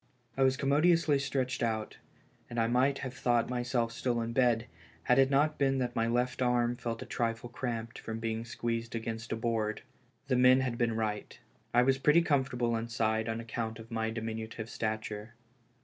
[0.35, 1.97] I was commodiously stretched out,
[2.49, 4.65] and I might have thought myself still in my bed,
[5.03, 6.57] had it not been that my 262 THE FUNERAL.
[6.63, 9.83] left arm felt a trifle cramped from being squeezed against a board.
[10.25, 11.37] The men had been right.
[11.71, 15.35] I was pretty com fortable inside on account of my diminutive stature.